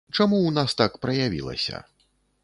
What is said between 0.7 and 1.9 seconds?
так праявілася?